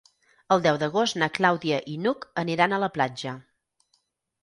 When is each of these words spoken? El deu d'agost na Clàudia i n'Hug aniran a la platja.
El 0.55 0.63
deu 0.63 0.79
d'agost 0.83 1.19
na 1.25 1.29
Clàudia 1.35 1.79
i 1.93 1.99
n'Hug 2.07 2.27
aniran 2.47 2.77
a 2.77 2.83
la 2.89 2.93
platja. 2.99 3.39